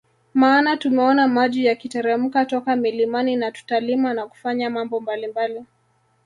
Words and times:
Maana 0.33 0.77
tumeona 0.77 1.27
maji 1.27 1.65
yakiteremka 1.65 2.45
toka 2.45 2.75
milimani 2.75 3.35
na 3.35 3.51
tutalima 3.51 4.13
na 4.13 4.27
kufanya 4.27 4.69
mambo 4.69 4.99
mbalimbali 4.99 5.65